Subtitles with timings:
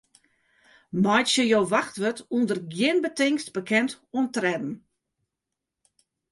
[1.03, 4.67] Meitsje jo wachtwurd ûnder gjin betingst bekend oan tredden.